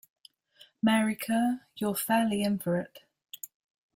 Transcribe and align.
Mary 0.81 1.15
Kerr, 1.15 1.67
you’re 1.75 1.93
fairly 1.93 2.41
in 2.41 2.57
for 2.57 2.75
it. 2.79 3.03